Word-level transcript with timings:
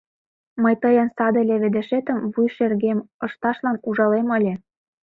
Мый 0.63 0.75
тыйын 0.83 1.09
саде 1.15 1.41
леведышетым 1.49 2.19
вуй 2.33 2.47
шергем 2.55 2.99
ышташлан 3.25 3.77
ужалем 3.87 4.27
ыле... 4.37 4.53